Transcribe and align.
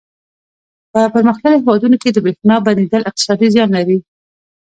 په 0.93 1.01
پرمختللو 1.13 1.61
هېوادونو 1.63 1.97
کې 2.01 2.09
د 2.11 2.17
برېښنا 2.25 2.55
بندېدل 2.65 3.03
اقتصادي 3.09 3.47
زیان 3.55 3.69
لري. 3.77 3.97